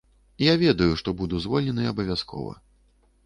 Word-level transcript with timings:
Я 0.43 0.53
ведаю, 0.61 0.93
што 1.01 1.13
буду 1.19 1.41
звольнены 1.45 1.85
абавязкова. 1.91 2.57